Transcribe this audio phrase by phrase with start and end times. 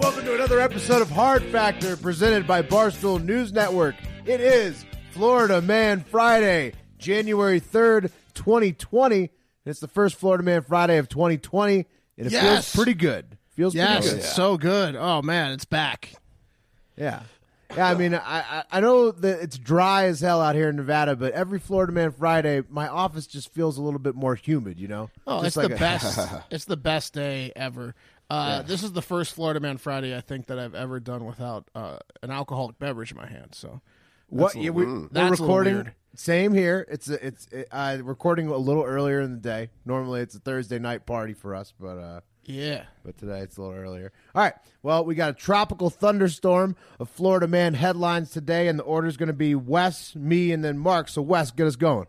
[0.00, 3.94] Welcome to another episode of Hard Factor presented by Barstool News Network.
[4.26, 9.18] It is Florida Man Friday, January 3rd, 2020.
[9.18, 9.28] And
[9.66, 11.86] it's the first Florida Man Friday of 2020,
[12.18, 12.42] and it Yes.
[12.72, 13.36] feels pretty good.
[13.50, 14.18] Feels Yes, pretty good.
[14.24, 14.96] it's so good.
[14.96, 16.12] Oh man, it's back.
[16.96, 17.20] Yeah.
[17.76, 20.74] Yeah, I mean, I, I I know that it's dry as hell out here in
[20.76, 24.80] Nevada, but every Florida Man Friday, my office just feels a little bit more humid,
[24.80, 25.08] you know?
[25.24, 26.28] Oh, Just it's like the a- best.
[26.50, 27.94] it's the best day ever.
[28.30, 31.68] Uh, This is the first Florida Man Friday I think that I've ever done without
[31.74, 33.54] uh, an alcoholic beverage in my hand.
[33.54, 33.80] So
[34.28, 35.90] What yeah, we, we're That's recording?
[36.14, 36.86] Same here.
[36.88, 39.70] It's a, it's it, uh, recording a little earlier in the day.
[39.84, 43.62] Normally, it's a Thursday night party for us, but uh, yeah, but today it's a
[43.62, 44.12] little earlier.
[44.34, 44.54] All right.
[44.82, 49.16] Well, we got a tropical thunderstorm of Florida man headlines today, and the order is
[49.16, 51.08] going to be Wes, me, and then Mark.
[51.08, 52.06] So Wes, get us going.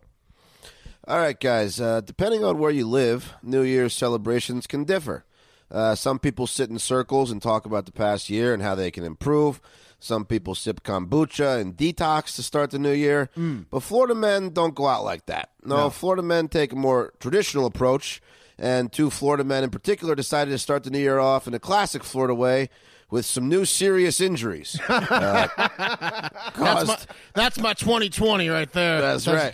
[1.07, 1.79] All right, guys.
[1.79, 5.25] Uh, depending on where you live, New Year's celebrations can differ.
[5.71, 8.91] Uh, some people sit in circles and talk about the past year and how they
[8.91, 9.61] can improve.
[9.99, 13.29] Some people sip kombucha and detox to start the new year.
[13.69, 15.51] But Florida men don't go out like that.
[15.63, 18.21] No, Florida men take a more traditional approach.
[18.57, 21.59] And two Florida men in particular decided to start the new year off in a
[21.59, 22.69] classic Florida way
[23.09, 24.79] with some new serious injuries.
[24.89, 25.47] Uh,
[26.55, 26.97] that's my
[27.33, 29.01] that's my 2020 right there.
[29.01, 29.53] that's right.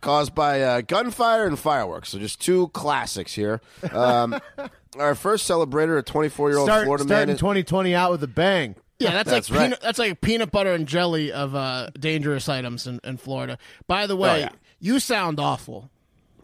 [0.00, 2.10] Ca- caused by uh, gunfire and fireworks.
[2.10, 3.60] So just two classics here.
[3.92, 4.38] Um,
[4.98, 7.30] our first celebrator, a 24 year old Start, Florida starting man.
[7.30, 8.74] in- 2020 out with a bang.
[9.00, 9.64] Yeah, that's, That's like right.
[9.66, 13.56] peanut, that's like peanut butter and jelly of uh, dangerous items in, in Florida.
[13.86, 14.48] By the way, Oh, yeah.
[14.80, 15.88] you sound awful,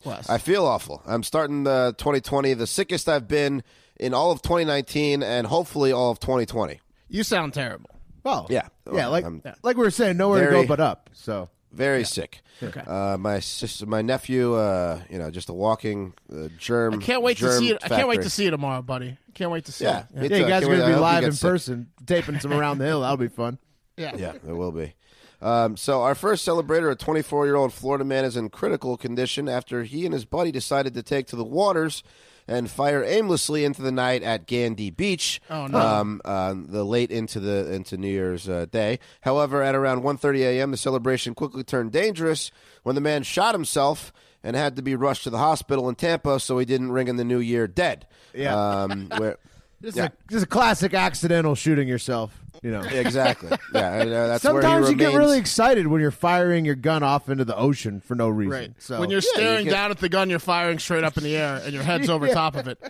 [0.05, 0.31] Wes.
[0.31, 1.03] I feel awful.
[1.05, 3.65] I'm starting the 2020, the sickest I've been
[3.99, 6.79] in all of 2019 and hopefully all of 2020.
[7.09, 7.91] you sound terrible.
[8.25, 8.69] Oh, Yeah.
[8.93, 9.09] yeah.
[9.09, 11.11] Like I'm like we were saying, nowhere to go but up.
[11.13, 12.41] So Very sick.
[12.63, 12.81] Okay.
[12.87, 16.95] Uh, my sister, my nephew, uh, you know, just a walking uh, germ.
[16.95, 17.79] I can't wait to see it.
[17.85, 19.19] I can't wait to see it tomorrow, buddy.
[19.35, 20.17] Can't wait to see Yeah, it.
[20.17, 21.33] me yeah, you guys are can't going wait- to be I hope he live in
[21.33, 21.51] sick.
[21.51, 23.01] person, taping some around the hill.
[23.01, 23.59] That'll be fun.
[23.97, 24.17] Yeah.
[24.17, 24.95] Yeah, it will be.
[25.41, 30.05] Um, so our first celebrator, a 24-year-old Florida man, is in critical condition after he
[30.05, 32.03] and his buddy decided to take to the waters
[32.47, 35.41] and fire aimlessly into the night at Gandy Beach.
[35.51, 35.79] Oh, no.
[35.79, 38.99] Um, uh, the late into the into New Year's uh, Day.
[39.23, 42.51] However, at around 1:30 a.m., the celebration quickly turned dangerous
[42.83, 44.13] when the man shot himself
[44.43, 47.17] and had to be rushed to the hospital in Tampa, so he didn't ring in
[47.17, 48.07] the New Year dead.
[48.35, 48.55] Yeah.
[48.55, 49.39] Um, where,
[49.85, 50.05] This, Yeah.
[50.05, 52.37] is a, this is a classic accidental shooting yourself.
[52.63, 52.81] You know.
[52.83, 53.51] exactly.
[53.75, 56.77] Yeah, and, uh, that's where he Sometimes you get really excited when you're firing your
[56.77, 58.51] gun off into the ocean for no reason.
[58.53, 58.73] Right.
[58.79, 61.19] So when you're Yeah, you staring get- down at the gun, you're firing straight up
[61.19, 62.83] in the air, and your head's over top of it.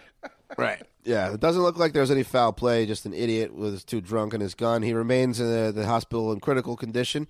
[0.56, 0.80] Right.
[1.04, 2.86] Yeah, it doesn't look like there was any foul play.
[2.86, 4.82] Just an idiot was too drunk in his gun.
[4.82, 7.26] He remains in the, the hospital in critical condition.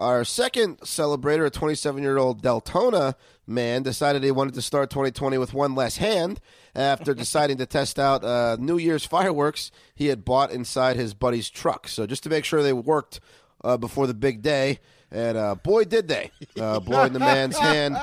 [0.00, 3.14] Our second celebrator, a 27 year old Deltona
[3.46, 6.40] man, decided he wanted to start 2020 with one less hand
[6.74, 11.50] after deciding to test out uh, New Year's fireworks he had bought inside his buddy's
[11.50, 11.86] truck.
[11.86, 13.20] So, just to make sure they worked
[13.62, 14.80] uh, before the big day.
[15.12, 16.30] And uh, boy, did they.
[16.58, 17.96] Uh, blowing the man's hand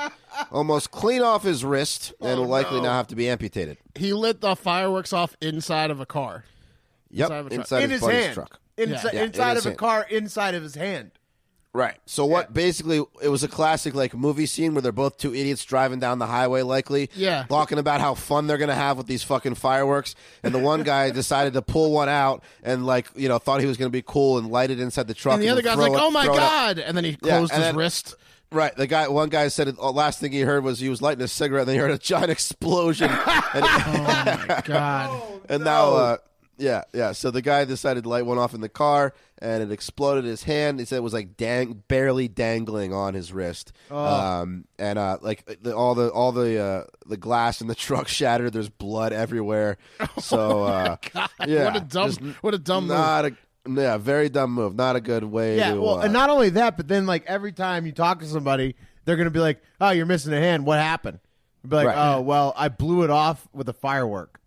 [0.52, 3.78] almost clean off his wrist and will likely now have to be amputated.
[3.96, 6.44] He lit the fireworks off inside of a car.
[7.10, 7.58] Yep, Inside of a truck.
[7.60, 8.60] inside in his his buddy's hand, truck.
[8.76, 9.78] Insi- Yeah, in inside of a hand.
[9.78, 11.10] car, inside of his hand.
[11.78, 11.96] Right.
[12.06, 12.52] So what?
[12.52, 16.18] Basically, it was a classic like movie scene where they're both two idiots driving down
[16.18, 17.08] the highway, likely.
[17.14, 17.44] Yeah.
[17.48, 21.10] Talking about how fun they're gonna have with these fucking fireworks, and the one guy
[21.22, 24.38] decided to pull one out and like you know thought he was gonna be cool
[24.38, 25.34] and light it inside the truck.
[25.34, 27.14] And the other guy's like, it- "Oh my throw it out." god!" And then he
[27.14, 28.16] closed and his then- wrist.
[28.50, 28.74] Right.
[28.74, 31.28] The guy, one guy said, the last thing he heard was he was lighting a
[31.28, 33.18] cigarette, and then he heard a giant explosion, and,
[33.54, 35.22] Oh my god!
[35.48, 36.16] and now, uh,
[36.58, 37.12] Yeah, yeah.
[37.12, 40.42] So the guy decided to light one off in the car, and it exploded his
[40.42, 40.80] hand.
[40.80, 43.72] He said it was like dang, barely dangling on his wrist.
[43.90, 48.08] Um, and uh, like the, all the all the uh, the glass in the truck
[48.08, 48.52] shattered.
[48.52, 49.78] There's blood everywhere.
[50.20, 50.96] So uh,
[51.46, 52.96] yeah, what a dumb, what a dumb move.
[52.96, 53.36] not a
[53.68, 54.74] yeah, very dumb move.
[54.74, 55.56] Not a good way.
[55.58, 58.18] Yeah, to, well, uh, and not only that, but then like every time you talk
[58.20, 58.74] to somebody,
[59.04, 60.66] they're gonna be like, "Oh, you're missing a hand.
[60.66, 61.20] What happened?"
[61.62, 62.14] You'll be like, Right.
[62.16, 64.40] "Oh, well, I blew it off with a firework."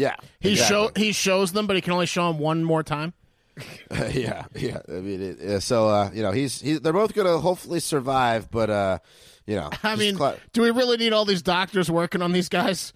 [0.00, 0.76] Yeah, He exactly.
[0.76, 3.12] show he shows them, but he can only show them one more time.
[4.12, 4.78] yeah, yeah.
[4.88, 8.50] I mean, it, yeah, so uh, you know, he's he's they're both gonna hopefully survive,
[8.50, 8.98] but uh,
[9.46, 12.48] you know, I mean, cla- do we really need all these doctors working on these
[12.48, 12.94] guys?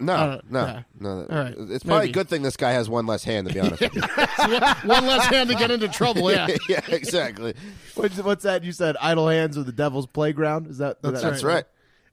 [0.00, 0.82] no, uh, no, yeah.
[0.98, 1.26] no.
[1.30, 2.10] All right, It's probably maybe.
[2.10, 3.80] a good thing this guy has one less hand, to be honest.
[3.82, 4.00] with you.
[4.88, 6.32] one less hand to get into trouble.
[6.32, 7.54] Yeah, yeah, exactly.
[7.94, 8.64] What's, what's that?
[8.64, 10.66] You said idle hands are the devil's playground.
[10.66, 11.64] Is that That's That's right.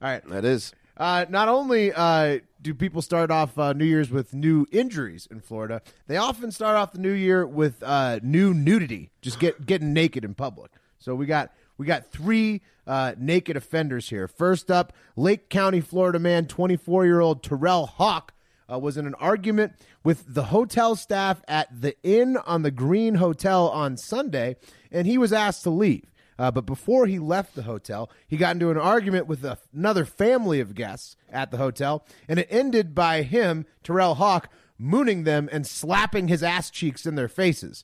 [0.01, 0.24] All right.
[0.30, 0.74] That is.
[0.98, 5.39] Uh, not only uh, do people start off uh, New Year's with new injuries in
[5.42, 9.94] Florida, they often start off the new year with uh, new nudity, just get getting
[9.94, 10.71] naked in public.
[11.00, 14.27] So we got we got three uh, naked offenders here.
[14.27, 18.33] First up, Lake County, Florida man, 24 year old Terrell Hawk.
[18.69, 19.71] Uh, was in an argument
[20.03, 24.57] with the hotel staff at the Inn on the Green Hotel on Sunday,
[24.92, 26.03] and he was asked to leave.
[26.39, 30.06] Uh, but before he left the hotel, he got into an argument with a, another
[30.06, 35.50] family of guests at the hotel, and it ended by him, Terrell Hawk, mooning them
[35.51, 37.84] and slapping his ass cheeks in their faces.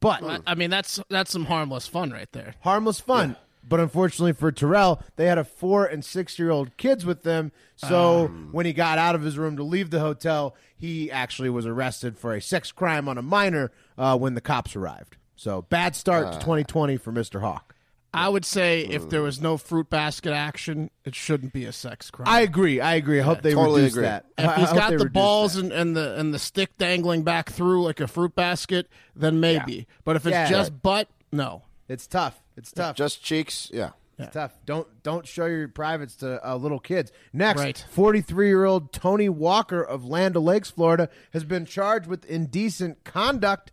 [0.00, 2.54] But I, I mean that's that's some harmless fun right there.
[2.60, 3.36] harmless fun.
[3.66, 7.52] But unfortunately for Terrell, they had a four and six year old kids with them.
[7.76, 11.66] So when he got out of his room to leave the hotel, he actually was
[11.66, 15.16] arrested for a sex crime on a minor uh, when the cops arrived.
[15.36, 17.40] So bad start to 2020 for Mr.
[17.40, 17.74] Hawk.
[18.14, 22.10] I would say if there was no fruit basket action, it shouldn't be a sex
[22.10, 22.26] crime.
[22.28, 22.80] I agree.
[22.80, 23.20] I agree.
[23.20, 24.04] I hope they totally reduce agree.
[24.04, 24.24] that.
[24.38, 25.64] if I- I got the balls that.
[25.64, 29.86] and, and the and the stick dangling back through like a fruit basket, then maybe.
[30.04, 30.48] But if it's Yeah.
[30.48, 31.62] just butt, no.
[31.88, 32.42] it's tough.
[32.56, 32.96] It's tough.
[32.96, 33.70] Just cheeks.
[33.72, 33.90] Yeah.
[34.18, 34.52] It's tough.
[34.66, 37.12] Don't don't show your privates to uh, little kids.
[37.32, 37.84] Next, Right.
[37.90, 43.70] 43 year old Tony Walker of Land O'Lakes, Florida, has been charged with indecent conduct,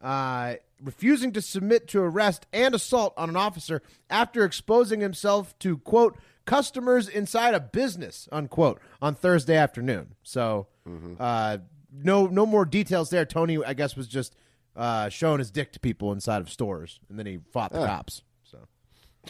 [0.00, 5.78] uh, refusing to submit to arrest and assault on an officer after exposing himself to
[5.78, 10.14] quote customers inside a business unquote on Thursday afternoon.
[10.22, 10.68] So,
[11.18, 11.58] uh,
[11.92, 13.24] no no more details there.
[13.24, 14.34] Tony, I guess, was just
[14.76, 18.22] uh, showing his dick to people inside of stores, and then he fought the cops.
[18.44, 18.58] So.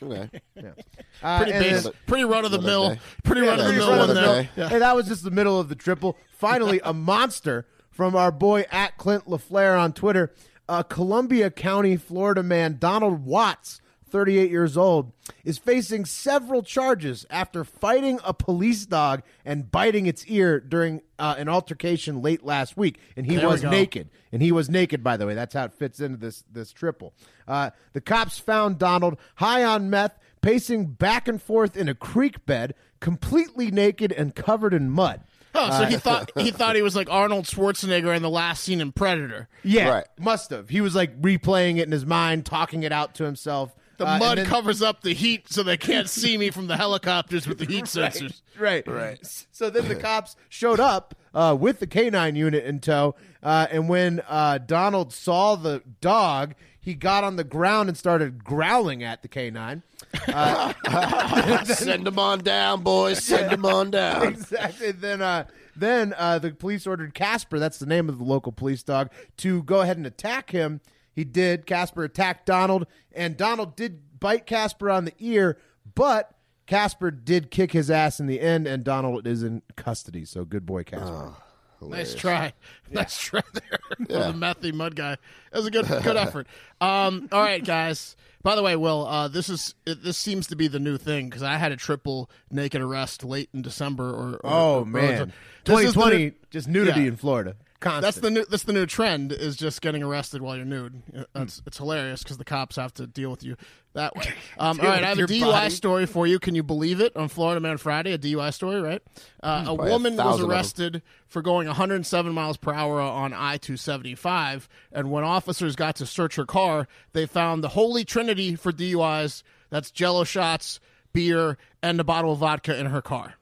[0.03, 0.31] Okay.
[1.21, 3.01] Uh, Pretty and then- basic, pretty run of the mill, day.
[3.25, 4.49] pretty run of the mill one there.
[4.57, 4.69] mill.
[4.69, 6.17] Hey, that was just the middle of the triple.
[6.31, 10.33] Finally, a monster from our boy at Clint LaFleur on Twitter.
[10.69, 13.81] Uh, Columbia County, Florida man Donald Watts,
[14.11, 15.13] 38 years old,
[15.45, 21.35] is facing several charges after fighting a police dog and biting its ear during uh,
[21.39, 22.99] an altercation late last week.
[23.17, 24.11] And he There was naked.
[24.33, 25.35] And he was naked, by the way.
[25.35, 27.15] That's how it fits into this this triple.
[27.47, 32.45] Uh, the cops found Donald high on meth, pacing back and forth in a creek
[32.45, 35.23] bed, completely naked and covered in mud.
[35.61, 38.81] Oh, so he thought he thought he was like Arnold Schwarzenegger in the last scene
[38.81, 39.49] in Predator.
[39.65, 40.05] Yeah, Right.
[40.19, 40.69] must have.
[40.69, 43.75] He was like replaying it in his mind, talking it out to himself.
[43.99, 46.69] The Uh, and mud then- covers up the heat, so they can't see me from
[46.69, 48.43] the helicopters with the heat sensors.
[48.57, 49.19] Right, right.
[49.51, 53.89] So then the cops showed up uh, with the canine unit in tow, uh, and
[53.89, 59.23] when uh, Donald saw the dog, he got on the ground and started growling at
[59.23, 59.83] the canine.
[61.65, 63.23] Send them on down, boys.
[63.23, 64.27] Send them on down.
[64.29, 64.93] exactly.
[64.93, 65.47] Then, uh,
[65.77, 69.63] then uh, the police ordered Casper, that's the name of the local police dog, to
[69.63, 70.81] go ahead and attack him.
[71.13, 71.67] He did.
[71.67, 75.59] Casper attacked Donald, and Donald did bite Casper on the ear,
[75.95, 76.33] but
[76.67, 80.25] Casper did kick his ass in the end, and Donald is in custody.
[80.25, 81.35] So good boy, Casper.
[81.81, 82.53] Nice try,
[82.91, 83.79] nice try there.
[84.07, 85.17] for the methy mud guy.
[85.53, 86.47] That was a good good effort.
[86.81, 88.17] Um, all right, guys.
[88.43, 91.29] By the way, Will, uh, this is it, this seems to be the new thing
[91.29, 94.09] because I had a triple naked arrest late in December.
[94.11, 95.33] Or, or Oh or- man,
[95.65, 97.09] the 2020, just nudity Yeah.
[97.09, 97.57] in Florida.
[97.81, 98.03] Constant.
[98.03, 98.45] That's the new.
[98.45, 99.31] That's the new trend.
[99.31, 101.01] Is just getting arrested while you're nude.
[101.17, 103.57] Uh, It's it's hilarious because the cops have to deal with you
[103.95, 104.25] that way.
[104.59, 105.71] Um, all right, I have a DUI body.
[105.71, 106.41] story for you.
[106.41, 107.15] Can you believe it?
[107.17, 109.01] On Florida Man Friday, a DUI story, right?
[109.41, 110.51] Uh, a Probably a woman was thousand of them.
[110.51, 116.35] arrested for going 107 miles per hour on I-275, and when officers got to search
[116.37, 119.45] her car, they found the holy trinity for DUIs.
[119.71, 120.81] That's Jello shots,
[121.13, 123.35] beer, and a bottle of vodka in her car.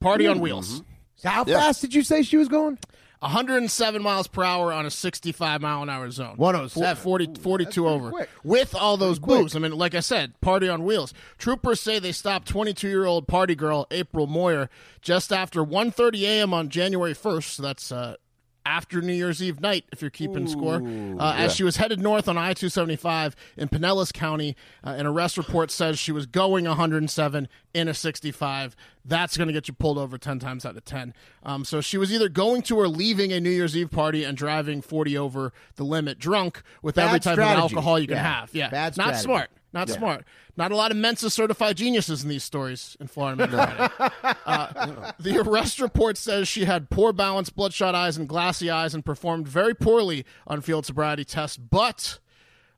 [0.00, 0.82] Party on wheels.
[1.16, 2.78] So how fast did you say she was going?
[3.22, 6.34] 107 miles per hour on a 65 mile an hour zone.
[6.36, 6.96] 107.
[6.96, 8.10] 40, 42 over.
[8.10, 8.28] quick.
[8.42, 9.54] With all those booze.
[9.54, 11.14] I mean, like I said, party on wheels.
[11.38, 14.68] Troopers say they stopped 22 year old party girl April Moyer
[15.00, 16.52] just after 1.30 a.m.
[16.52, 17.44] on January 1st.
[17.44, 18.16] So that's uh,
[18.64, 20.76] after New Year's Eve night, if you're keeping score,
[21.18, 24.56] uh, as she was headed north on I 275 in Pinellas County.
[24.84, 28.76] Uh, an arrest report says she was going 107 in a 65.
[29.04, 31.12] That's going to get you pulled over 10 times out of 10.
[31.42, 34.36] Um, so she was either going to or leaving a New Year's Eve party and
[34.36, 37.56] driving 40 over the limit drunk with Bad every type strategy.
[37.56, 38.40] of alcohol you can Yeah.
[38.40, 38.54] have.
[38.54, 38.70] Yeah.
[38.70, 39.22] Bad Not strategy.
[39.24, 39.50] smart.
[39.72, 40.24] Not smart.
[40.56, 43.48] Not a lot of Mensa certified geniuses in these stories in Florida.
[43.48, 44.34] Friday.
[44.44, 49.04] Uh, the arrest report says she had poor balance, bloodshot eyes, and glassy eyes, and
[49.04, 51.56] performed very poorly on field sobriety tests.
[51.56, 52.18] But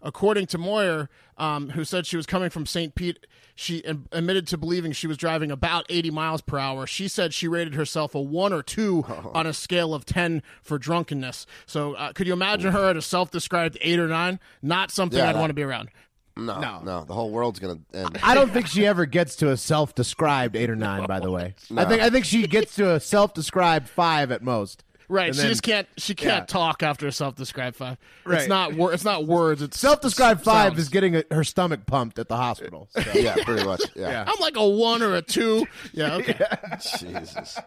[0.02, 2.94] according to Moyer, um, who said she was coming from St.
[2.94, 6.86] Pete, she am- admitted to believing she was driving about 80 miles per hour.
[6.86, 9.02] She said she rated herself a one or two
[9.34, 11.46] on a scale of 10 for drunkenness.
[11.66, 14.38] So, uh, could you imagine her at a self-described eight or nine?
[14.62, 15.88] Not something Yeah, I'd that- want to be around.
[16.36, 16.80] No, No.
[16.84, 18.18] no, the whole world's gonna end.
[18.22, 21.06] I don't think she ever gets to a self-described eight or nine.
[21.06, 24.83] By the way, I think I think she gets to a self-described five at most.
[25.08, 25.88] Right, And she then- just can't.
[25.98, 26.46] She can't yeah.
[26.46, 27.98] talk after a self-described five.
[28.24, 28.38] Right.
[28.40, 28.74] It's not.
[28.74, 29.60] Wor- it's not words.
[29.62, 30.80] It's Self-described five sounds.
[30.80, 32.88] is getting a, her stomach pumped at the hospital.
[32.90, 33.02] So.
[33.14, 33.82] yeah, pretty much.
[33.94, 34.24] Yeah.
[34.26, 35.66] I'm like a one or a two.
[35.92, 36.14] Yeah.
[36.16, 36.38] Okay.
[36.98, 37.58] Jesus.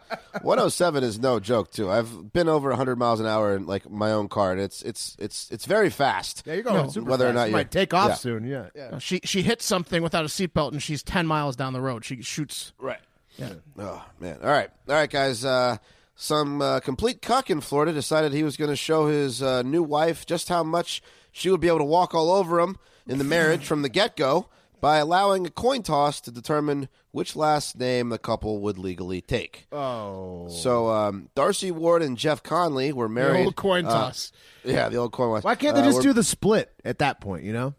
[0.42, 1.90] 107 is no joke too.
[1.92, 5.16] I've been over 100 miles an hour in like my own car and it's it's
[5.20, 6.44] it's it's very fast.
[6.46, 8.16] Yeah, you're going super Whether or not You might take off yeah.
[8.16, 8.46] soon.
[8.46, 8.98] Yeah, yeah.
[9.00, 12.06] She she hits something without a seatbelt and she's ten miles down the road.
[12.06, 12.74] She shoots.
[12.80, 13.00] Right.
[13.38, 13.54] Yeah.
[13.78, 14.40] Oh man.
[14.42, 14.70] All right.
[14.90, 15.46] All right, guys.
[15.46, 15.78] Uh,
[16.20, 19.84] some uh, complete cuck in Florida decided he was going to show his uh, new
[19.84, 23.24] wife just how much she would be able to walk all over him in the
[23.24, 24.50] marriage from the get go
[24.82, 29.68] by allowing a coin toss to determine which last name the couple would legally take.
[29.72, 33.46] Oh, So um, Darcy Ward and Jeff Conley were The married.
[33.46, 34.32] old coin uh, toss.
[34.64, 35.44] yeah, the old coin toss.
[35.44, 37.44] why can't they Uh, just do the split at that point?
[37.44, 37.74] You know,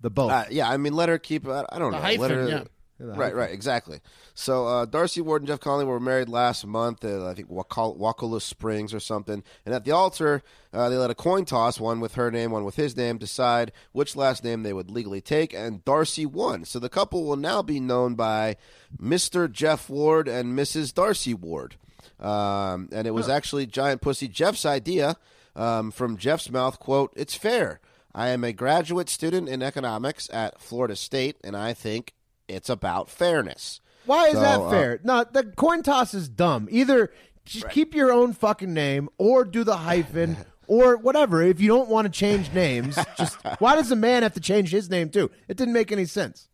[0.00, 0.30] the both.
[0.30, 1.46] Uh, yeah, I mean, let her keep.
[1.48, 1.98] I I don't know.
[1.98, 2.64] hyphen, let her, yeah.
[3.00, 4.00] Right, right, exactly.
[4.34, 8.40] So uh, Darcy Ward and Jeff Conley were married last month at I think Wakulla
[8.40, 9.44] Springs or something.
[9.64, 12.64] And at the altar, uh, they let a coin toss, one with her name, one
[12.64, 15.54] with his name, decide which last name they would legally take.
[15.54, 16.64] And Darcy won.
[16.64, 18.56] So the couple will now be known by
[18.98, 20.92] Mister Jeff Ward and Mrs.
[20.92, 21.76] Darcy Ward.
[22.18, 25.16] Um, and it was actually Giant Pussy Jeff's idea.
[25.54, 27.80] Um, from Jeff's mouth, quote, "It's fair."
[28.14, 32.14] I am a graduate student in economics at Florida State, and I think
[32.48, 33.80] it's about fairness.
[34.06, 35.00] Why is So, that uh, fair?
[35.04, 36.66] no, the coin toss is dumb.
[36.70, 37.12] Either
[37.44, 40.36] just keep your own fucking name, or do the hyphen,
[40.66, 41.42] or whatever.
[41.42, 44.70] If you don't want to change names, just why does a man have to change
[44.70, 45.30] his name too?
[45.48, 46.48] It didn't make any sense.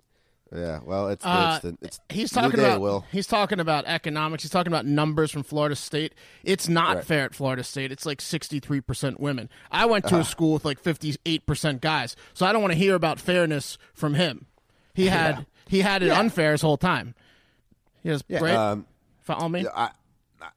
[0.54, 3.04] Yeah, well, it's, Uh, it's, it's he's talking day, about Will.
[3.10, 4.44] he's talking about economics.
[4.44, 6.14] He's talking about numbers from Florida State.
[6.44, 7.04] It's not Right.
[7.04, 7.90] fair at Florida State.
[7.90, 9.48] It's like sixty three percent women.
[9.72, 12.72] I went to a school with like fifty eight percent guys, so I don't want
[12.72, 14.46] to hear about fairness from him.
[14.94, 17.14] He had he had it unfair his whole time.
[18.02, 18.54] Yes, right.
[18.54, 18.86] Um,
[19.22, 19.66] Follow me.
[19.74, 19.90] I,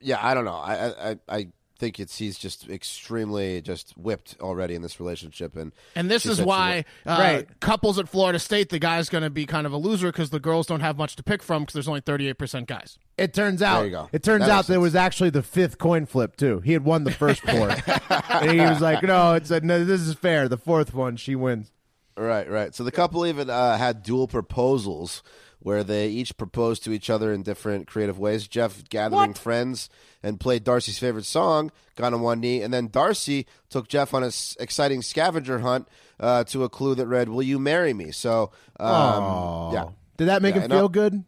[0.02, 0.52] yeah, I don't know.
[0.56, 1.48] I, I, I
[1.80, 6.42] think it's he's just extremely just whipped already in this relationship, and And this is
[6.42, 7.60] why uh, Right.
[7.62, 10.40] couples at Florida State, the guy's going to be kind of a loser because the
[10.42, 12.98] girls don't have much to pick from because there's only 38% guys.
[13.18, 13.86] It turns out.
[13.86, 14.10] you go.
[14.12, 16.60] It turns That out that it was actually the fifth coin flip too.
[16.60, 19.86] He had won the first four, and he was like, "No, it's a, no.
[19.86, 20.50] This is fair.
[20.50, 21.72] The fourth one, she wins."
[22.18, 22.74] Right, right.
[22.74, 25.22] So the couple even uh, had dual proposals
[25.60, 28.48] where they each proposed to each other in different creative ways.
[28.48, 29.90] Jeff gathering friends
[30.24, 34.24] and played Darcy's favorite song, got on one knee, and then Darcy took Jeff on
[34.24, 35.88] an exciting scavenger hunt
[36.20, 40.42] uh, to a clue that read, "Will you marry me?" So, um, yeah, Did that
[40.42, 41.24] make Yeah, him feel good?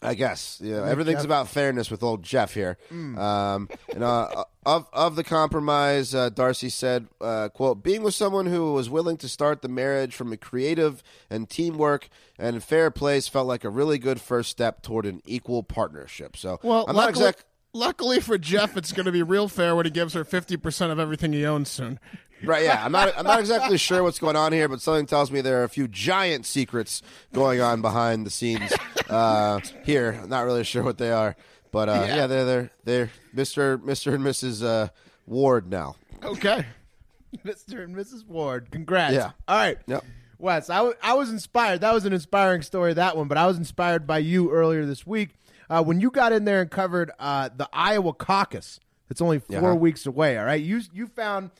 [0.00, 2.78] I guess you know, everything's about fairness with old Jeff here.
[2.92, 3.18] Mm.
[3.18, 8.46] Um, and uh, of of the compromise, uh, Darcy said, uh, "quote Being with someone
[8.46, 13.26] who was willing to start the marriage from a creative and teamwork and fair place
[13.26, 17.08] felt like a really good first step toward an equal partnership." So, Well, I'm not
[17.08, 17.44] exact.
[17.72, 21.00] luckily for Jeff, it's going to be real fair when he gives her 50% of
[21.00, 21.98] everything he owns soon.
[22.44, 23.12] Right, yeah, I'm not.
[23.18, 25.68] I'm not exactly sure what's going on here, but something tells me there are a
[25.68, 27.02] few giant secrets
[27.32, 28.72] going on behind the scenes
[29.10, 30.20] uh, here.
[30.22, 31.34] I'm not really sure what they are,
[31.72, 32.26] but uh, yeah.
[32.26, 33.78] they're they're they're Mr.
[33.78, 34.14] Mr.
[34.14, 34.64] and Mrs.
[34.64, 34.88] Uh,
[35.26, 35.96] Ward now.
[36.22, 36.64] Okay.
[37.44, 37.84] Mr.
[37.84, 38.26] and Mrs.
[38.26, 38.70] Ward.
[38.70, 39.14] Congrats.
[39.14, 39.32] Yeah.
[39.46, 39.78] All right.
[39.86, 40.04] Yep.
[40.38, 41.80] Wes, I, w- I was inspired.
[41.80, 45.04] That was an inspiring story, that one, but I was inspired by you earlier this
[45.04, 45.30] week
[45.68, 48.78] uh, when you got in there and covered uh, the Iowa caucus.
[49.10, 49.74] It's only 4 Uh-huh.
[49.74, 50.62] weeks away, all right?
[50.62, 51.50] You, you found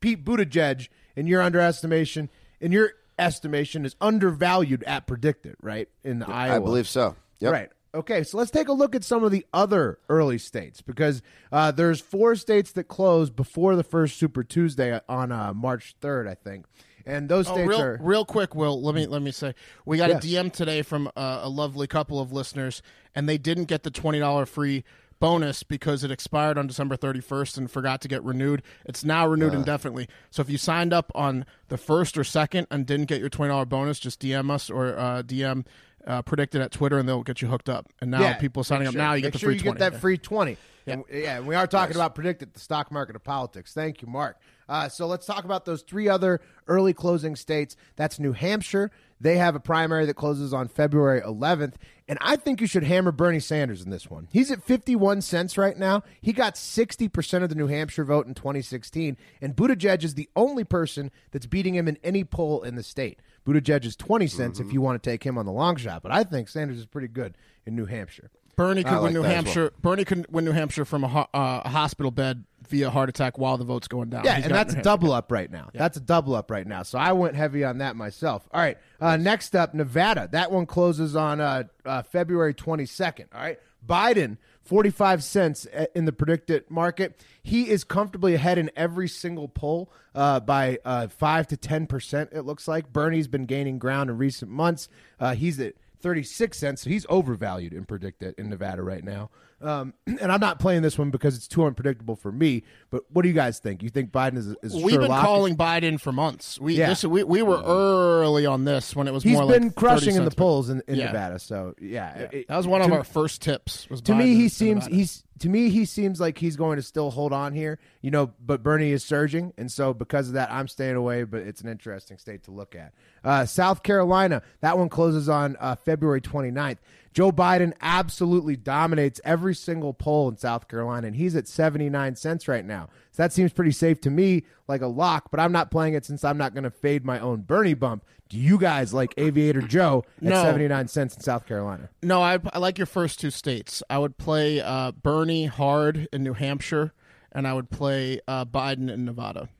[0.00, 2.28] Pete Buttigieg, in your underestimation,
[2.60, 5.88] in your estimation, is undervalued at PredictIt, right?
[6.04, 6.56] In Iowa.
[6.56, 7.16] I believe so.
[7.40, 7.52] Yep.
[7.52, 7.70] Right.
[7.94, 11.70] Okay, so let's take a look at some of the other early states because uh,
[11.70, 16.34] there's four states that closed before the first Super Tuesday on uh, March 3rd, I
[16.34, 16.66] think,
[17.06, 18.82] and those Oh, states real, are real quick, Will.
[18.82, 19.54] Let me let me say
[19.86, 20.22] we got Yes.
[20.22, 22.82] a DM today from uh, a lovely couple of listeners,
[23.14, 24.84] and they didn't get the twenty dollar free
[25.20, 28.62] bonus because it expired on December 31st and forgot to get renewed.
[28.84, 30.08] It's now renewed indefinitely.
[30.30, 33.50] So if you signed up on the first or second and didn't get your twenty
[33.50, 35.66] dollar bonus, just DM us or uh, DM
[36.06, 37.86] uh, PredictIt at Twitter, and they'll get you hooked up.
[38.00, 39.78] And now Yeah, people signing make up now, you get the sure free you twenty.
[39.78, 40.56] get that free twenty.
[40.86, 40.94] Yeah.
[40.94, 43.74] And, yeah, and we are talking about PredictIt the stock market of politics.
[43.74, 44.38] Thank you, Mark.
[44.70, 47.76] Uh, so let's talk about those three other early closing states.
[47.96, 48.90] That's New Hampshire.
[49.20, 51.74] They have a primary that closes on February 11th,
[52.06, 54.28] and I think you should hammer Bernie Sanders in this one.
[54.30, 56.02] He's at 51 cents right now.
[56.20, 60.64] He got 60% of the New Hampshire vote in 2016, and Buttigieg is the only
[60.64, 63.20] person that's beating him in any poll in the state.
[63.46, 64.74] Buttigieg is 20 cents if mm-hmm.
[64.74, 67.08] you want to take him on the long shot, but I think Sanders is pretty
[67.08, 68.30] good in New Hampshire.
[68.58, 69.72] Bernie could I like win New Hampshire.
[69.80, 73.38] Bernie could win New Hampshire from a, ho- uh, a hospital bed via heart attack
[73.38, 74.24] while the vote's going down.
[74.24, 75.70] Yeah, He's and that's a double up right now.
[75.72, 76.82] That's a double up right now.
[76.82, 78.48] So I went heavy on that myself.
[78.52, 78.76] All right.
[79.00, 80.28] Uh, next up, Nevada.
[80.32, 83.26] That one closes on uh, uh, February 22nd.
[83.32, 83.58] All right.
[83.86, 87.24] Biden, 45 cents uh, in the PredictIt market.
[87.42, 92.42] He is comfortably ahead in every single poll uh, by uh, 5 to 10%, it
[92.42, 92.92] looks like.
[92.92, 94.88] Bernie's been gaining ground in recent months.
[95.20, 99.30] Uh, he's at 36 cents, so he's overvalued in PredictIt in Nevada right now.
[99.60, 102.62] Um, and I'm not playing this one because it's too unpredictable for me.
[102.90, 103.82] But what do you guys think?
[103.82, 106.60] You think Biden is, is We've been calling Biden for months.
[106.60, 106.90] We Yeah.
[106.90, 109.74] this, we, we were early on this when it was He's more been like 30
[109.74, 111.06] crushing in the polls in, in Yeah.
[111.06, 111.38] Nevada.
[111.40, 113.88] So yeah, it- That was one of to- our first tips.
[113.90, 114.94] Was To Biden me, he seems Nevada.
[114.96, 117.78] he's to me he seems like he's going to still hold on here.
[118.00, 121.24] You know, but Bernie is surging, and so because of that, I'm staying away.
[121.24, 122.92] But it's an interesting state to look at.
[123.28, 126.78] Uh, South Carolina, that one closes on uh, February 29th.
[127.12, 132.48] Joe Biden absolutely dominates every single poll in South Carolina, and he's at 79 cents
[132.48, 132.88] right now.
[133.10, 135.30] So that seems pretty safe to me, like a lock.
[135.30, 138.02] But I'm not playing it since I'm not going to fade my own Bernie bump.
[138.30, 140.42] Do you guys like Aviator Joe at No.
[140.42, 141.90] 79 cents in South Carolina?
[142.02, 143.82] No, I, I like your first two states.
[143.90, 146.94] I would play uh, Bernie hard in New Hampshire,
[147.32, 149.50] and I would play uh, Biden in Nevada.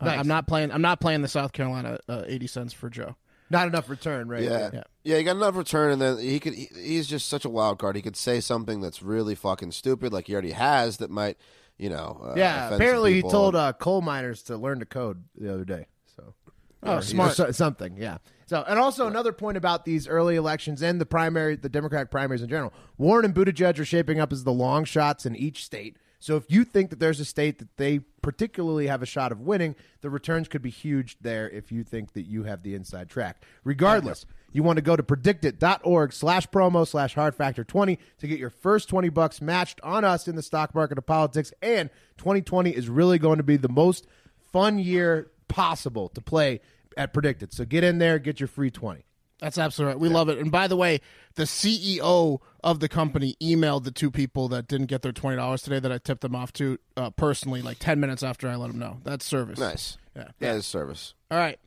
[0.00, 0.18] Uh, Nice.
[0.18, 0.70] I'm not playing.
[0.72, 3.16] I'm not playing the South Carolina uh, eighty cents for Joe.
[3.48, 4.42] Not enough return, right?
[4.42, 4.70] Yeah.
[4.72, 4.82] Yeah.
[5.04, 6.52] yeah, He got enough return, and then he could.
[6.54, 7.96] He, he's just such a wild card.
[7.96, 11.38] He could say something that's really fucking stupid, like he already has, that might,
[11.78, 12.20] you know.
[12.22, 15.52] Uh, Yeah, offend some apparently he told uh, coal miners to learn to code the
[15.54, 15.86] other day.
[16.16, 16.34] So
[16.82, 17.32] Oh, Or smart.
[17.36, 18.18] so- something, yeah.
[18.48, 22.42] So, and also another point about these early elections and the primary, the Democratic primaries
[22.42, 22.72] in general.
[22.96, 25.96] Warren and Buttigieg are shaping up as the long shots in each state.
[26.18, 29.40] So, if you think that there's a state that they particularly have a shot of
[29.40, 31.48] winning, the returns could be huge there.
[31.48, 35.02] If you think that you have the inside track, regardless, you want to go to
[35.02, 40.04] predictit.org slash promo slash hard factor 20 to get your first 20 bucks matched on
[40.04, 41.52] us in the stock market of politics.
[41.60, 44.06] And 2020 is really going to be the most
[44.52, 46.60] fun year possible to play
[46.96, 47.52] at PredictIt.
[47.52, 49.05] So get in there, get your free 20.
[49.38, 50.00] That's absolutely right.
[50.00, 50.38] We love it.
[50.38, 51.00] And by the way,
[51.34, 55.62] the CEO of the company emailed the two people that didn't get their twenty dollars
[55.62, 58.68] today that I tipped them off to uh, personally, like ten minutes after I let
[58.68, 58.98] them know.
[59.04, 59.58] That's service.
[59.58, 59.98] Nice.
[60.14, 60.28] Yeah.
[60.40, 61.14] Yeah, his service.
[61.30, 61.58] All right.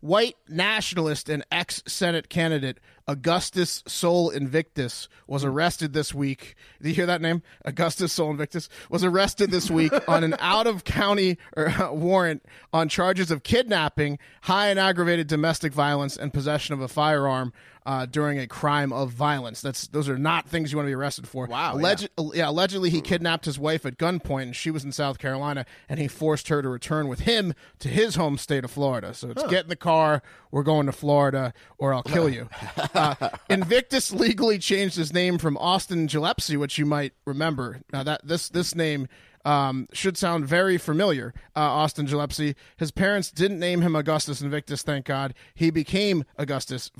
[0.00, 5.48] White nationalist and ex Senate candidate Augustus Sol Invictus was hmm.
[5.48, 6.54] arrested this week.
[6.80, 7.42] Did you hear that name?
[7.64, 12.88] Augustus Sol Invictus was arrested this week on an out of county er, warrant on
[12.88, 17.52] charges of kidnapping, high and aggravated domestic violence, and possession of a firearm.
[17.88, 20.94] Uh, during a crime of violence, that's those are not things you want to be
[20.94, 21.46] arrested for.
[21.46, 22.50] Wow, Alleged, yeah.
[22.50, 26.06] allegedly he kidnapped his wife at gunpoint, and she was in South Carolina, and he
[26.06, 29.14] forced her to return with him to his home state of Florida.
[29.14, 32.50] So it's get in the car, we're going to Florida, or I'll kill you.
[32.94, 37.80] uh, Invictus legally changed his name from Austin Gillespie, which you might remember.
[37.90, 39.08] Now that this this name.
[39.44, 41.32] Um, should sound very familiar.
[41.56, 42.54] Uh, Austin Gillespie.
[42.76, 44.82] His parents didn't name him Augustus Invictus.
[44.82, 45.32] Thank God.
[45.54, 46.90] He became Augustus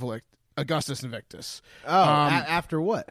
[0.59, 1.63] Augustus Invictus.
[1.87, 3.11] Oh, Um, a- after what?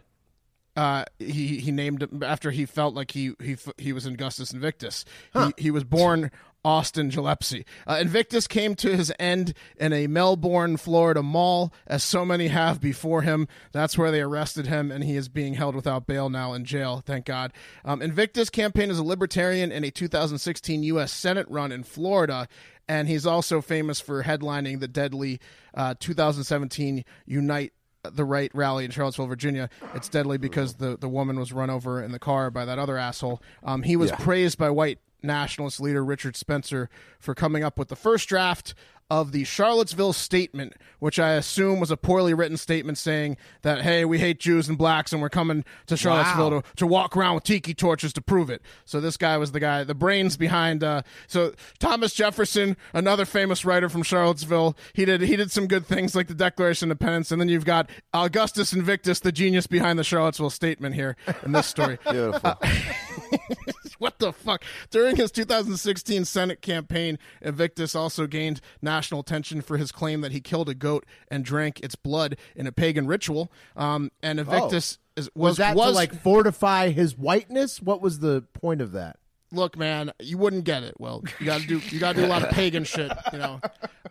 [0.75, 5.05] uh, he he named him after he felt like he he he was Augustus Invictus.
[5.33, 6.29] He he was born
[6.63, 7.65] Austin Gillespie.
[7.87, 12.81] Uh, Invictus came to his end in a Melbourne, Florida mall, as so many have
[12.81, 13.47] before him.
[13.71, 17.01] That's where they arrested him, and he is being held without bail now in jail.
[17.05, 17.53] Thank God.
[17.85, 21.11] Um, Invictus campaigned as a libertarian in a 2016 U.S.
[21.11, 22.47] Senate run in Florida.
[22.89, 25.41] And he's also famous for headlining the deadly
[25.73, 29.69] uh, 2017 Unite the right rally in Charlottesville, Virginia.
[29.93, 32.97] It's deadly because the, the woman was run over in the car by that other
[32.97, 33.41] asshole.
[33.63, 37.95] Um, he was praised by white nationalist leader Richard Spencer for coming up with the
[37.95, 38.73] first draft
[39.09, 44.03] of the Charlottesville Statement, which I assume was a poorly written statement saying that, hey,
[44.03, 46.59] we hate Jews and blacks and we're coming to Charlottesville Wow.
[46.59, 48.61] to, to walk around with tiki torches to prove it.
[48.83, 50.83] So this guy was the guy, the brains behind.
[50.83, 55.85] Uh, so Thomas Jefferson, another famous writer from Charlottesville, he did he did some good
[55.85, 59.97] things like the Declaration of Independence, and then you've got Augustus Invictus, the genius behind
[59.97, 61.97] the Charlottesville Statement here in this story.
[62.11, 62.55] Beautiful.
[63.97, 64.63] what the fuck?
[64.89, 70.39] During his 2016 Senate campaign, Invictus also gained national attention for his claim that he
[70.39, 73.51] killed a goat and drank its blood in a pagan ritual.
[73.75, 77.81] Um, and Invictus is, was, Was that was to like fortify his whiteness?
[77.81, 79.17] What was the point of that?
[79.51, 80.95] Look, man, you wouldn't get it.
[80.99, 83.39] Well, you got to do you got to do a lot of pagan shit, you
[83.39, 83.59] know.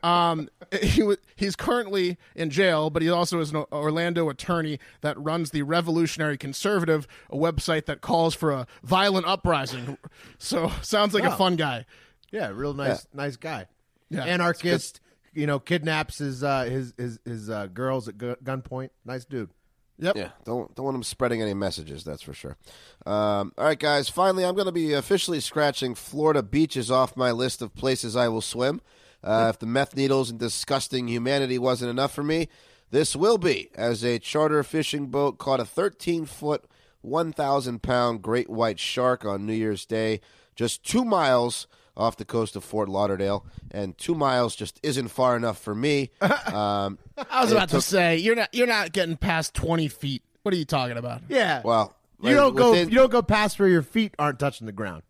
[0.03, 0.49] Um,
[0.83, 5.63] he he's currently in jail, but he also is an Orlando attorney that runs the
[5.63, 9.99] Revolutionary Conservative, a website that calls for a violent uprising.
[10.39, 11.87] So sounds like a fun guy.
[12.31, 13.67] Yeah, real nice, nice guy.
[14.11, 14.25] Yeah.
[14.25, 15.01] Anarchist,
[15.33, 18.91] you know, kidnaps his uh, his his his uh, girls at gu- gunpoint.
[19.05, 19.51] Nice dude.
[19.99, 20.17] Yep.
[20.17, 22.05] Yeah, don't don't want them spreading any messages.
[22.05, 22.57] That's for sure.
[23.07, 24.09] Um, all right, guys.
[24.09, 28.29] Finally, I'm going to be officially scratching Florida beaches off my list of places I
[28.29, 28.81] will swim.
[29.25, 32.49] Uh, if the meth needles and disgusting humanity wasn't enough for me,
[32.91, 33.71] this will be.
[33.75, 36.65] As a charter fishing boat caught a 13 foot,
[37.01, 40.21] 1,000 pound great white shark on New Year's Day,
[40.55, 45.37] just two miles off the coast of Fort Lauderdale, and two miles just isn't far
[45.37, 46.11] enough for me.
[46.47, 46.99] Um,
[47.31, 50.23] I was It about to say you're not you're not getting past 20 feet.
[50.43, 51.23] What are you talking about?
[51.29, 51.61] Yeah.
[51.65, 54.73] well, you don't go within- you don't go past where your feet aren't touching the
[54.73, 55.03] ground.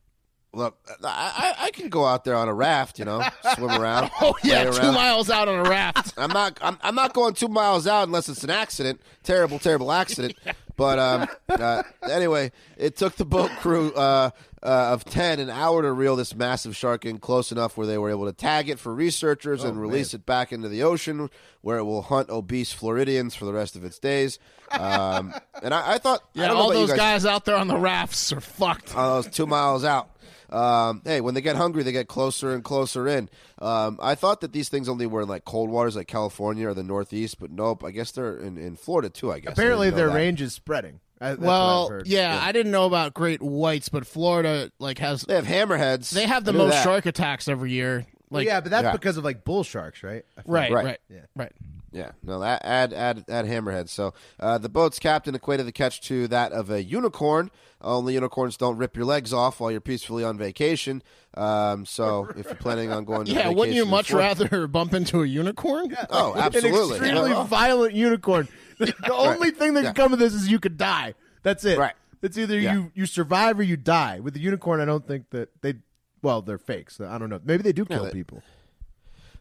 [0.54, 3.22] Look, I, I I can go out there on a raft, you know,
[3.54, 4.10] swim around.
[4.22, 6.14] Oh yeah, lay two miles out on a raft.
[6.18, 6.58] I'm not.
[6.62, 9.00] I'm, I'm not going two miles out unless it's an accident.
[9.22, 10.34] Terrible, terrible accident.
[10.76, 14.30] But um, uh, anyway, it took the boat crew uh,
[14.62, 17.96] uh, of ten an hour to reel this massive shark in close enough where they
[17.98, 21.30] were able to tag it for researchers Oh, and release it back into the ocean,
[21.62, 24.38] where it will hunt obese Floridians for the rest of its days.
[24.70, 27.68] Um, and I, I thought, I Yeah, know all those guys, guys out there on
[27.68, 28.94] the rafts are fucked.
[28.94, 30.10] on those two miles out.
[30.50, 33.28] Um, hey, when they get hungry, they get closer and closer in.
[33.58, 36.74] Um, I thought that these things only were in like cold waters, like California or
[36.74, 37.82] the Northeast, but nope.
[37.84, 39.32] I guess they're in, in Florida too.
[39.32, 40.14] I guess Apparently, didn't their that.
[40.14, 41.00] range is spreading.
[41.20, 42.06] I- that's what I've well, heard.
[42.06, 46.10] yeah, I didn't know about great whites, but Florida like has They have hammerheads.
[46.10, 46.84] they have the most that.
[46.84, 48.06] shark attacks every year.
[48.28, 48.92] Well, yeah, but that's Yeah.
[48.92, 50.24] because of like bull sharks, right?
[50.44, 50.98] Right, right, Right.
[51.10, 51.52] right, right.
[51.96, 53.88] Yeah, no, that add add add hammerhead.
[53.88, 57.50] So uh, the boat's captain equated the catch to that of a unicorn.
[57.80, 61.02] Only unicorns don't rip your legs off while you're peacefully on vacation.
[61.34, 64.94] Um, so if you're planning on going to Yeah, wouldn't you much Florida- rather bump
[64.94, 65.94] into a unicorn?
[66.10, 66.96] Oh, An absolutely.
[66.98, 68.48] An extremely Well, violent unicorn.
[68.78, 69.92] the only thing that Yeah.
[69.92, 71.14] can come of this is you could die.
[71.42, 71.78] That's it.
[71.78, 71.94] Right.
[72.22, 72.72] It's either Yeah.
[72.74, 74.20] you you survive or you die.
[74.20, 75.74] With the unicorn, I don't think that they.
[76.22, 76.98] Well, they're fakes.
[77.00, 77.40] I don't know.
[77.44, 78.42] Maybe they do kill they- people.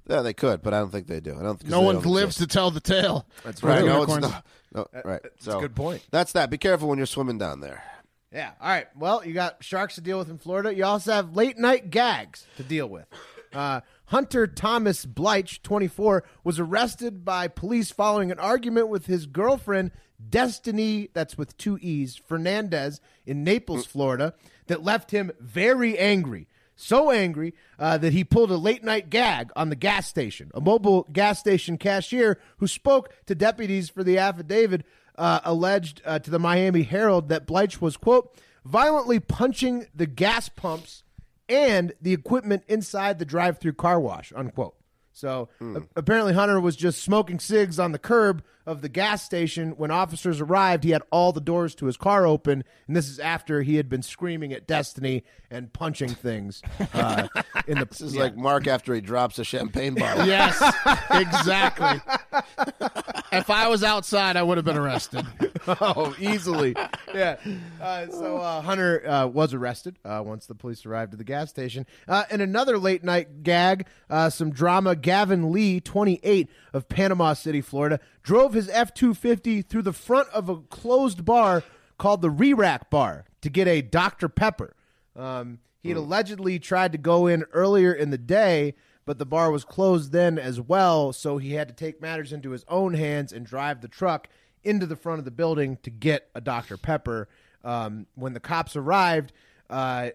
[0.07, 1.37] Yeah, they could, but I don't think they do.
[1.39, 1.59] I don't.
[1.59, 3.25] 'cause No one lives to tell the tale.
[3.43, 3.77] That's Right.
[3.81, 3.85] right.
[3.85, 4.33] No, it's Unicorns.
[4.33, 4.45] not.
[4.73, 5.21] No, right.
[5.23, 6.03] That's so a good point.
[6.11, 6.49] That's that.
[6.49, 7.83] Be careful when you're swimming down there.
[8.31, 8.51] Yeah.
[8.59, 8.87] All right.
[8.97, 10.75] Well, you got sharks to deal with in Florida.
[10.75, 13.05] You also have late night gags to deal with.
[13.53, 19.91] Uh, Hunter Thomas Bleich, 24, was arrested by police following an argument with his girlfriend,
[20.29, 24.33] Destiny, that's with two E's, Fernandez, in Naples, Florida,
[24.67, 26.47] that left him very angry.
[26.75, 30.51] So angry uh, that he pulled a late night gag on the gas station.
[30.53, 34.85] A Mobil gas station cashier who spoke to deputies for the affidavit
[35.17, 38.35] uh, alleged uh, to the Miami Herald that Bleich was, quote,
[38.65, 41.03] violently punching the gas pumps
[41.47, 44.75] and the equipment inside the drive through car wash, unquote.
[45.15, 49.71] So a- apparently, Hunter was just smoking cigs on the curb of the gas station.
[49.77, 53.17] When officers arrived, he had all the doors to his car open, and this is
[53.17, 56.61] after he had been screaming at Destiny and punching things
[56.93, 57.27] uh,
[57.67, 57.85] in the.
[57.85, 60.25] This is like Mark after he drops a champagne bottle.
[60.27, 60.61] Yes,
[61.09, 62.01] exactly.
[63.31, 65.25] if I was outside, I would have been arrested.
[65.67, 66.75] oh, easily.
[67.13, 67.37] yeah.
[67.81, 71.49] Uh, so uh, Hunter uh, was arrested uh, once the police arrived at the gas
[71.49, 71.85] station.
[72.07, 74.95] Uh, in another late night gag, uh, some drama.
[74.95, 80.49] Gavin Lee, 28 of Panama City, Florida, drove his F 250 through the front of
[80.49, 81.63] a closed bar
[81.97, 84.29] called the Re-Rack Bar to get a Dr.
[84.29, 84.75] Pepper.
[85.15, 88.73] Um, he had allegedly tried to go in earlier in the day,
[89.05, 92.51] but the bar was closed then as well, so he had to take matters into
[92.51, 94.27] his own hands and drive the truck
[94.63, 96.77] into the front of the building to get a Dr.
[96.77, 97.27] Pepper.
[97.63, 99.31] Um, when the cops arrived,
[99.69, 100.09] uh,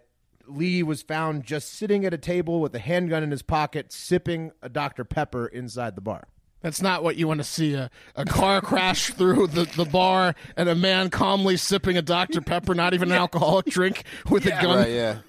[0.47, 4.51] Lee was found just sitting at a table with a handgun in his pocket, sipping
[4.63, 5.05] a Dr.
[5.05, 6.27] Pepper inside the bar.
[6.63, 10.35] That's not what you want to see a, a car crash through the, the bar
[10.57, 12.43] and a man calmly sipping a Dr.
[12.43, 14.77] Pepper, not even an alcoholic drink, with a gun.
[14.79, 15.19] Right, yeah.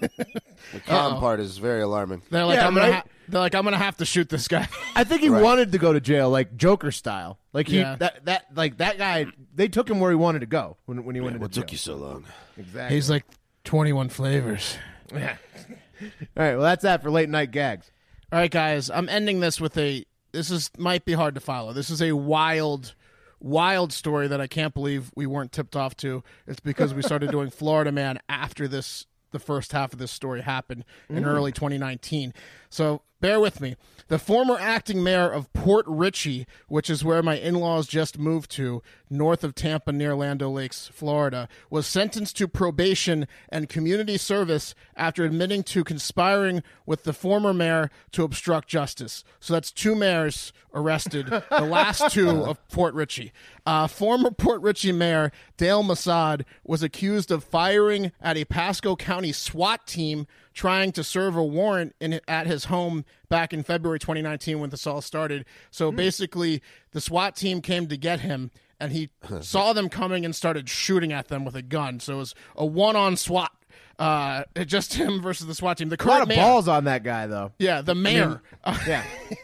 [0.73, 1.19] The calm Uh-oh.
[1.19, 2.21] part is very alarming.
[2.29, 4.67] They're like, Yeah, I'm gonna ha- they're like, I'm gonna have to shoot this guy.
[4.95, 5.41] I think he Right.
[5.41, 7.39] wanted to go to jail, like Joker style.
[7.53, 7.95] Like he Yeah.
[7.95, 9.27] that that like that guy.
[9.53, 11.63] They took him where he wanted to go when when he went into What jail.
[11.63, 12.25] took you so long?
[12.57, 12.95] Exactly.
[12.95, 13.25] He's like
[13.63, 14.77] 21 flavors.
[15.13, 15.37] Yeah.
[16.01, 16.53] All right.
[16.55, 17.91] Well, that's that for late night gags.
[18.31, 20.05] All right, guys, I'm ending this with a.
[20.31, 21.73] This is might be hard to follow.
[21.73, 22.95] This is a wild,
[23.41, 26.23] wild story that I can't believe we weren't tipped off to.
[26.47, 29.05] It's because we started doing Florida Man after this.
[29.31, 31.25] The first half of this story happened in mm.
[31.25, 32.33] early 2019.
[32.71, 33.75] So bear with me.
[34.07, 38.51] The former acting mayor of Port Richey, which is where my in laws just moved
[38.51, 44.73] to, north of Tampa near Land O'Lakes, Florida, was sentenced to probation and community service
[44.97, 49.23] after admitting to conspiring with the former mayor to obstruct justice.
[49.39, 53.31] So that's two mayors arrested, the last two of Port Richey.
[53.65, 59.31] Uh, former Port Richey mayor Dale Massad was accused of firing at a Pasco County
[59.31, 64.59] SWAT team trying to serve a warrant in, at his home back in February 2019
[64.59, 65.45] when this all started.
[65.69, 66.61] So basically,
[66.91, 69.09] the SWAT team came to get him, and he
[69.41, 71.99] saw them coming and started shooting at them with a gun.
[71.99, 73.51] So it was a one-on SWAT.
[73.99, 75.89] Uh, just him versus the SWAT team.
[75.89, 77.51] The A lot of mayor, balls on that guy, though.
[77.59, 78.41] yeah, the mayor.
[78.63, 79.03] Uh, Yeah.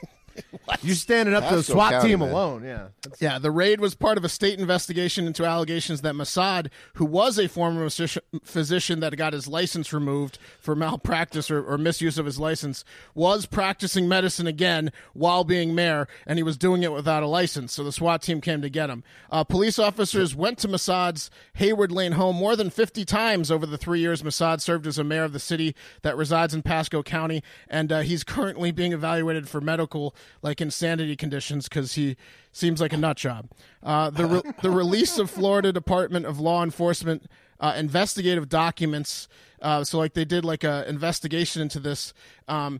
[0.81, 2.29] you standing up to the SWAT County, team man.
[2.29, 2.63] alone.
[2.63, 2.87] Yeah.
[3.19, 7.39] Yeah, the raid was part of a state investigation into allegations that Mossad, who was
[7.39, 12.25] a former physician- physician that got his license removed for malpractice or, or misuse of
[12.25, 12.83] his license,
[13.15, 17.73] was practicing medicine again while being mayor, and he was doing it without a license.
[17.73, 19.03] So the SWAT team came to get him.
[19.31, 23.77] Uh, police officers went to Mossad's Hayward Lane home more than 50 times over the
[23.77, 27.43] three years Mossad served as a mayor of the city that resides in Pasco County,
[27.67, 32.15] and uh, he's currently being evaluated for medical, like insanity conditions, because he
[32.51, 33.49] seems like a nut job.
[33.83, 39.27] Uh, the re- the release of Florida Department of Law Enforcement uh, investigative documents.
[39.61, 42.13] Uh, so like they did like a investigation into this.
[42.47, 42.79] Um,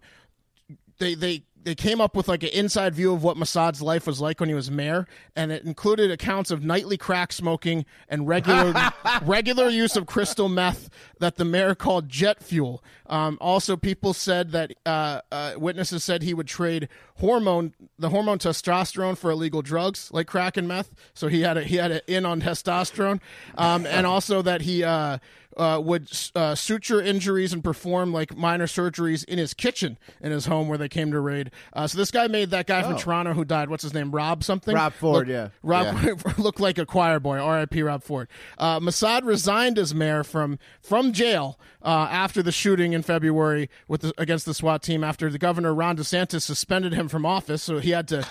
[0.99, 4.21] they they they came up with like an inside view of what Massad's life was
[4.21, 8.73] like when he was mayor, and it included accounts of nightly crack smoking and regular
[9.21, 10.89] regular use of crystal meth
[11.19, 12.83] that the mayor called jet fuel.
[13.07, 18.39] Um, also, people said that uh, uh, witnesses said he would trade hormone the hormone
[18.39, 20.93] testosterone for illegal drugs like crack and meth.
[21.13, 23.19] So he had a he had an in on testosterone,
[23.57, 24.83] um, and also that he.
[24.83, 25.17] Uh,
[25.57, 30.45] uh, would uh, suture injuries and perform like minor surgeries in his kitchen in his
[30.45, 31.51] home where they came to raid.
[31.73, 33.69] Uh, so this guy made that guy from Toronto who died.
[33.69, 34.11] What's his name?
[34.11, 34.75] Rob something.
[34.75, 35.49] Rob Ford, Look- yeah.
[35.63, 35.87] Rob
[36.37, 37.37] looked like a choir boy.
[37.39, 37.81] R.I.P.
[37.81, 38.27] Rob Ford.
[38.57, 44.01] Uh, Mossad resigned as mayor from from jail uh, after the shooting in February with
[44.01, 45.03] the, against the SWAT team.
[45.03, 48.25] After the governor Ron DeSantis suspended him from office, so he had to.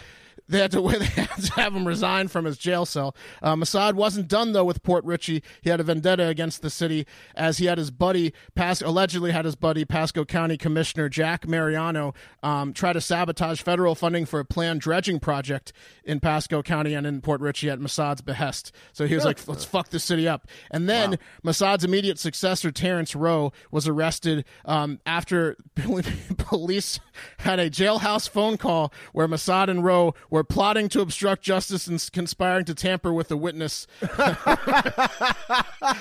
[0.49, 3.17] They had to they had to have him resign from his jail cell.
[3.43, 5.43] Uh, Mossad wasn't done though with Port Richey.
[5.61, 9.45] He had a vendetta against the city as he had his buddy, Pas- allegedly had
[9.45, 14.45] his buddy Pasco County Commissioner Jack Mariano um, try to sabotage federal funding for a
[14.45, 15.73] planned dredging project
[16.05, 18.73] in Pasco County and in Port Richey at Mossad's behest.
[18.93, 23.15] So he was like, "Let's fuck this city up." And then Mossad's immediate successor, Terrence
[23.17, 25.57] Rowe, was arrested um, after
[26.37, 27.01] police
[27.39, 32.07] had a jailhouse phone call where Mossad and Rowe were plotting to obstruct justice and
[32.13, 33.87] conspiring to tamper with a witness.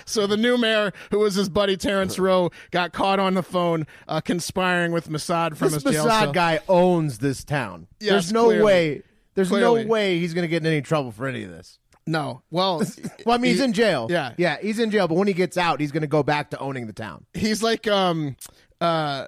[0.06, 3.86] so the new mayor, who was his buddy Terrence Rowe, got caught on the phone
[4.08, 6.32] uh, conspiring with Mossad from This his jail Mossad cell.
[6.32, 7.88] guy owns this town.
[8.00, 8.64] Yes, there's no clearly.
[8.64, 9.02] way.
[9.36, 9.84] There's Clearly.
[9.84, 11.78] no way he's going to get in any trouble for any of this.
[12.08, 12.82] No, well,
[13.26, 14.08] Well, I mean, he's in jail.
[14.10, 15.08] Yeah, yeah, he's in jail.
[15.10, 17.26] But when he gets out, he's going to go back to owning the town.
[17.34, 18.38] he's like um
[18.80, 19.26] uh,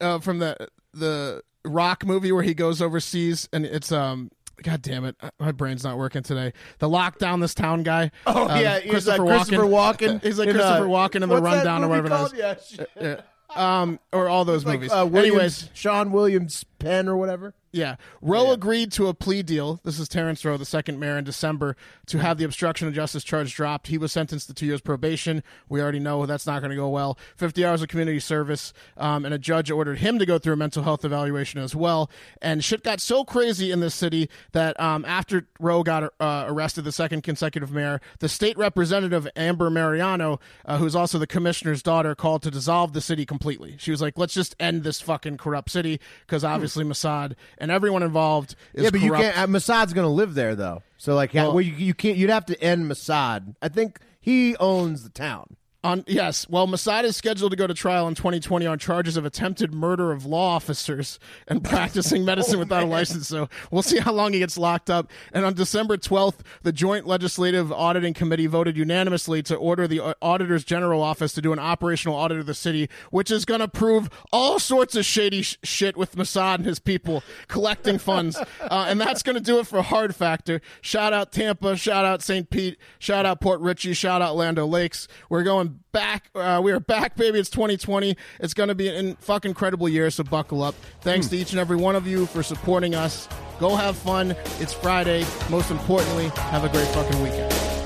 [0.00, 0.56] uh from the
[0.92, 4.30] the rock movie where he goes overseas and it's um
[4.62, 8.60] god damn it my brain's not working today the lockdown this town guy Oh Um,
[8.60, 10.22] yeah, he's like Christopher Walken.
[10.22, 12.32] he's like in, uh, Christopher Walken in the rundown or whatever that called?
[12.34, 12.78] is.
[12.78, 12.84] Yeah.
[13.56, 13.80] Yeah.
[13.80, 17.54] um or all those like movies uh, Williams, anyways Sean Williams Penn or whatever.
[17.70, 17.96] Yeah.
[18.22, 19.80] Rowe agreed to a plea deal.
[19.84, 23.22] This is Terrence Rowe, the second mayor in December, to have the obstruction of justice
[23.22, 23.88] charge dropped.
[23.88, 25.42] He was sentenced to two years probation.
[25.68, 27.18] We already know that's not going to go well.
[27.36, 30.56] 50 hours of community service, um, and a judge ordered him to go through a
[30.56, 32.10] mental health evaluation as well.
[32.40, 36.84] And shit got so crazy in this city that um, after Rowe got uh, arrested,
[36.84, 42.14] the second consecutive mayor, the state representative, Amber Mariano, uh, who's also the commissioner's daughter,
[42.14, 43.76] called to dissolve the city completely.
[43.78, 48.02] She was like, let's just end this fucking corrupt city because obviously Mossad and everyone
[48.02, 49.38] involved is yeah, but you can't.
[49.38, 50.82] Uh, Mossad's going to live there though.
[50.96, 52.16] So like, Well- well, you, you can't.
[52.16, 53.54] You'd have to end Mossad.
[53.62, 55.56] I think he owns the town.
[55.84, 59.24] On yes, well, Mossad is scheduled to go to trial in 2020 on charges of
[59.24, 63.28] attempted murder of law officers and practicing medicine Oh, without a license.
[63.28, 65.08] So we'll see how long he gets locked up.
[65.32, 70.14] And on December 12th, the Joint Legislative Auditing Committee voted unanimously to order the uh,
[70.20, 73.68] Auditor's General Office to do an operational audit of the city, which is going to
[73.68, 78.36] prove all sorts of shady sh- shit with Mossad and his people collecting funds.
[78.60, 80.60] Uh, and that's going to do it for Hard Factor.
[80.80, 81.76] Shout out Tampa.
[81.76, 82.50] Shout out St.
[82.50, 82.76] Pete.
[82.98, 83.94] Shout out Port Richey.
[83.94, 85.06] Shout out Land O'Lakes.
[85.30, 86.30] We're going back.
[86.34, 87.38] Uh, we are back, baby.
[87.38, 88.16] It's 2020.
[88.40, 90.74] It's going to be an fucking incredible year, so buckle up.
[91.00, 93.28] Thanks to each and every one of you for supporting us.
[93.60, 94.36] Go have fun.
[94.58, 95.24] It's Friday.
[95.50, 97.77] Most importantly, have a great fucking weekend.